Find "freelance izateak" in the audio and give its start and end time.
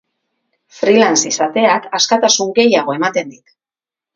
0.77-1.85